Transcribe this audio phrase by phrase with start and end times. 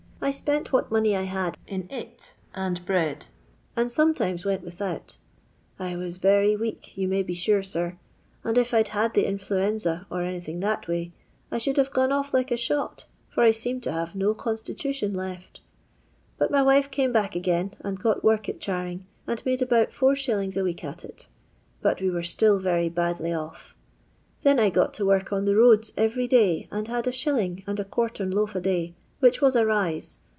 [0.23, 3.25] I spent what money I had in it and bread,
[3.75, 5.17] and sometimes went without
[5.79, 7.97] I was very weak, you may be sure, sir;
[8.43, 11.11] and if I 'd had the influenxa or anything that way,
[11.49, 14.57] I should have gone off like a shot, for I seemed to have no con
[14.57, 15.61] stitution left
[16.37, 20.55] But my wife came back again and got work at charing, and made about is.
[20.57, 21.29] a week at it;
[21.81, 23.75] but we were still very badly off.
[24.43, 27.63] Then I got to work on the roads every day, and had 1$.
[27.65, 30.17] and a quartern loaf a day, which was a rise.